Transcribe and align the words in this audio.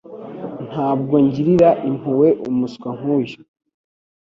Ntabwo 0.69 1.13
ngirira 1.25 1.69
impuhwe 1.89 2.29
umuswa 2.49 2.89
nkuyu. 2.97 3.39